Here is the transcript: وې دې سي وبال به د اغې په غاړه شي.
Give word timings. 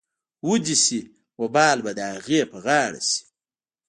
وې 0.47 0.57
دې 0.65 0.75
سي 0.83 0.99
وبال 1.41 1.77
به 1.85 1.91
د 1.97 1.99
اغې 2.15 2.41
په 2.51 2.57
غاړه 2.65 3.01
شي. 3.09 3.23